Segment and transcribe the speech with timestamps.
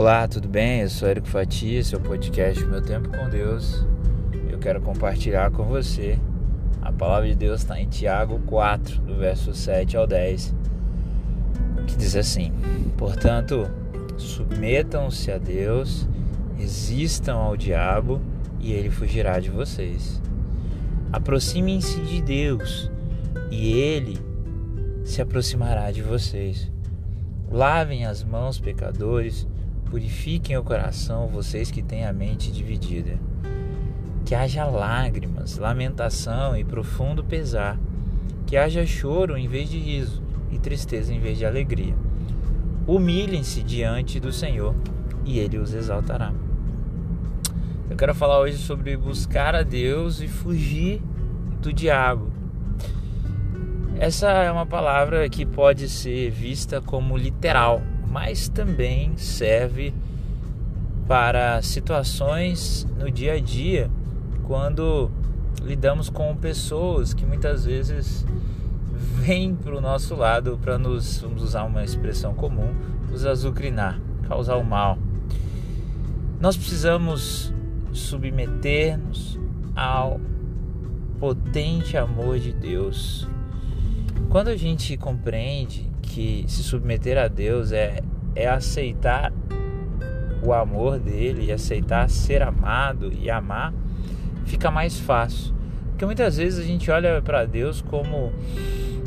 [0.00, 0.80] Olá, tudo bem?
[0.80, 3.84] Eu sou Érico Fatia, seu podcast Meu Tempo com Deus.
[4.48, 6.18] Eu quero compartilhar com você.
[6.80, 10.54] A palavra de Deus está em Tiago 4, do verso 7 ao 10,
[11.86, 12.50] que diz assim:
[12.96, 13.70] Portanto,
[14.16, 16.08] submetam-se a Deus,
[16.56, 18.22] resistam ao diabo
[18.58, 20.18] e ele fugirá de vocês.
[21.12, 22.90] Aproximem-se de Deus
[23.50, 24.18] e ele
[25.04, 26.72] se aproximará de vocês.
[27.50, 29.46] Lavem as mãos, pecadores
[29.90, 33.18] Purifiquem o coração, vocês que têm a mente dividida.
[34.24, 37.76] Que haja lágrimas, lamentação e profundo pesar.
[38.46, 41.94] Que haja choro em vez de riso e tristeza em vez de alegria.
[42.86, 44.76] Humilhem-se diante do Senhor
[45.24, 46.32] e Ele os exaltará.
[47.90, 51.02] Eu quero falar hoje sobre buscar a Deus e fugir
[51.60, 52.30] do diabo.
[53.98, 59.94] Essa é uma palavra que pode ser vista como literal, mas também serve
[61.06, 63.90] para situações no dia a dia,
[64.44, 65.10] quando
[65.62, 68.26] lidamos com pessoas que muitas vezes
[68.92, 72.74] vêm para o nosso lado para nos, vamos usar uma expressão comum,
[73.10, 74.98] nos azucrinar, causar o mal.
[76.40, 77.52] Nós precisamos
[77.92, 79.38] submeter-nos
[79.76, 80.20] ao
[81.18, 83.28] potente amor de Deus.
[84.28, 88.00] Quando a gente compreende que se submeter a Deus é,
[88.34, 89.32] é aceitar
[90.42, 93.72] o amor dele e aceitar ser amado e amar,
[94.44, 95.54] fica mais fácil.
[95.90, 98.32] Porque muitas vezes a gente olha para Deus como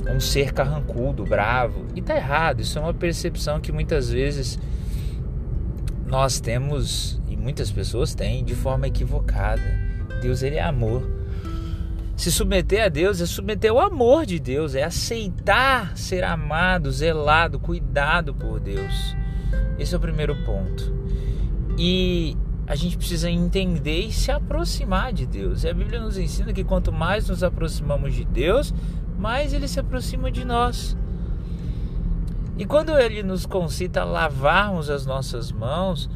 [0.09, 2.61] um ser carrancudo, bravo, e tá errado.
[2.61, 4.57] Isso é uma percepção que muitas vezes
[6.05, 9.63] nós temos e muitas pessoas têm de forma equivocada.
[10.21, 11.22] Deus ele é amor.
[12.15, 17.59] Se submeter a Deus é submeter o amor de Deus, é aceitar ser amado, zelado,
[17.59, 19.15] cuidado por Deus.
[19.79, 20.93] Esse é o primeiro ponto.
[21.77, 25.63] E a gente precisa entender e se aproximar de Deus.
[25.63, 28.73] E a Bíblia nos ensina que quanto mais nos aproximamos de Deus,
[29.17, 30.95] mais ele se aproxima de nós.
[32.57, 36.07] E quando ele nos concita lavarmos as nossas mãos,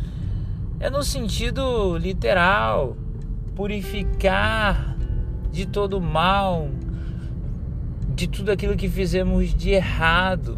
[0.79, 2.95] é no sentido literal,
[3.55, 4.86] purificar
[5.51, 6.69] de todo mal,
[8.15, 10.57] de tudo aquilo que fizemos de errado.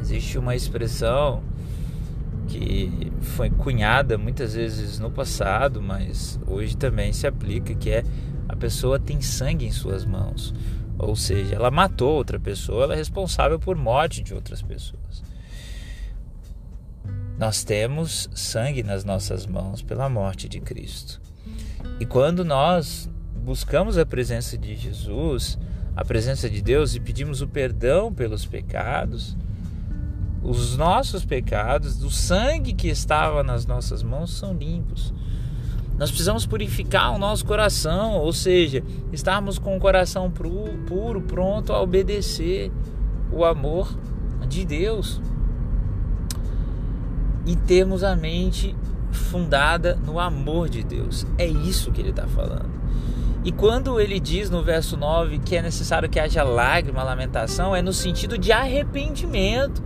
[0.00, 1.42] Existe uma expressão
[2.48, 8.04] que foi cunhada muitas vezes no passado, mas hoje também se aplica, que é
[8.48, 10.54] a pessoa tem sangue em suas mãos.
[10.98, 15.22] Ou seja, ela matou outra pessoa, ela é responsável por morte de outras pessoas.
[17.38, 21.20] Nós temos sangue nas nossas mãos pela morte de Cristo.
[22.00, 23.08] E quando nós
[23.48, 25.58] buscamos a presença de Jesus,
[25.96, 29.34] a presença de Deus e pedimos o perdão pelos pecados,
[30.42, 35.14] os nossos pecados, do sangue que estava nas nossas mãos, são limpos.
[35.96, 41.80] Nós precisamos purificar o nosso coração, ou seja, estarmos com o coração puro, pronto a
[41.80, 42.70] obedecer
[43.32, 43.98] o amor
[44.46, 45.22] de Deus
[47.46, 48.76] e termos a mente
[49.10, 51.26] fundada no amor de Deus.
[51.38, 52.76] É isso que ele está falando.
[53.44, 57.80] E quando ele diz no verso 9 que é necessário que haja lágrima, lamentação, é
[57.80, 59.82] no sentido de arrependimento.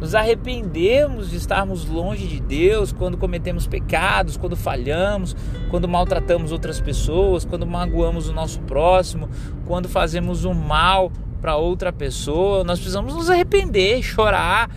[0.00, 5.36] Nos arrependermos de estarmos longe de Deus quando cometemos pecados, quando falhamos,
[5.68, 9.28] quando maltratamos outras pessoas, quando magoamos o nosso próximo,
[9.66, 12.64] quando fazemos um mal para outra pessoa.
[12.64, 14.70] Nós precisamos nos arrepender, chorar,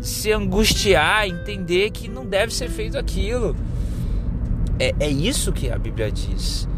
[0.00, 3.56] se angustiar, entender que não deve ser feito aquilo.
[4.78, 6.68] É, é isso que a Bíblia diz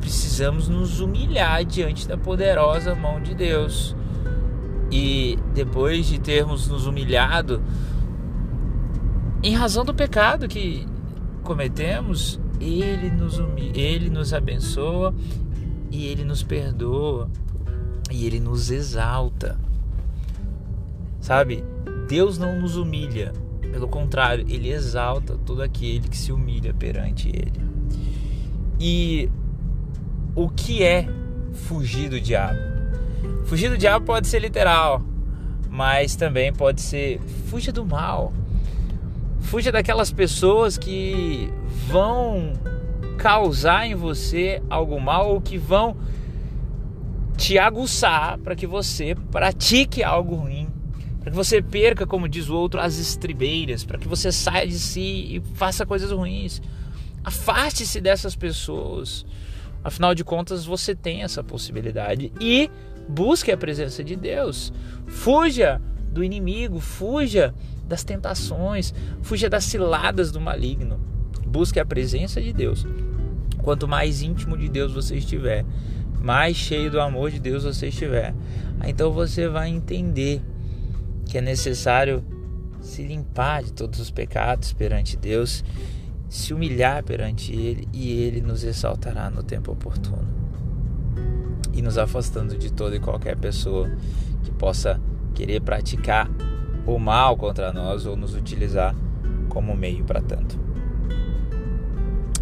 [0.00, 3.94] precisamos nos humilhar diante da poderosa mão de Deus.
[4.90, 7.62] E depois de termos nos humilhado,
[9.42, 10.86] em razão do pecado que
[11.44, 13.40] cometemos, Ele nos,
[13.74, 15.14] Ele nos abençoa
[15.90, 17.30] e Ele nos perdoa
[18.10, 19.58] e Ele nos exalta.
[21.20, 21.64] Sabe?
[22.08, 23.32] Deus não nos humilha,
[23.70, 27.60] pelo contrário, Ele exalta todo aquele que se humilha perante Ele.
[28.80, 29.30] E
[30.34, 31.08] o que é
[31.52, 32.58] fugir do diabo.
[33.44, 35.02] Fugir do diabo pode ser literal,
[35.68, 38.32] mas também pode ser fuja do mal.
[39.40, 41.52] Fuja daquelas pessoas que
[41.88, 42.52] vão
[43.18, 45.96] causar em você algo mal ou que vão
[47.36, 50.68] te aguçar para que você pratique algo ruim,
[51.20, 54.78] para que você perca, como diz o outro, as estribeiras, para que você saia de
[54.78, 56.62] si e faça coisas ruins.
[57.24, 59.24] Afaste-se dessas pessoas.
[59.82, 62.70] Afinal de contas, você tem essa possibilidade e
[63.08, 64.72] busque a presença de Deus.
[65.06, 65.80] Fuja
[66.10, 67.54] do inimigo, fuja
[67.86, 68.92] das tentações,
[69.22, 71.00] fuja das ciladas do maligno.
[71.46, 72.86] Busque a presença de Deus.
[73.62, 75.64] Quanto mais íntimo de Deus você estiver,
[76.20, 78.34] mais cheio do amor de Deus você estiver,
[78.86, 80.42] então você vai entender
[81.26, 82.24] que é necessário
[82.80, 85.64] se limpar de todos os pecados perante Deus,
[86.30, 90.28] se humilhar perante Ele e Ele nos exaltará no tempo oportuno.
[91.72, 93.90] E nos afastando de toda e qualquer pessoa
[94.44, 95.00] que possa
[95.34, 96.30] querer praticar
[96.86, 98.94] o mal contra nós ou nos utilizar
[99.48, 100.58] como meio para tanto.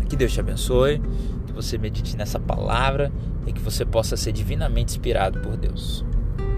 [0.09, 1.01] Que Deus te abençoe,
[1.47, 3.11] que você medite nessa palavra
[3.47, 6.05] e que você possa ser divinamente inspirado por Deus.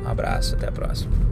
[0.04, 1.29] Um abraço, até a próxima.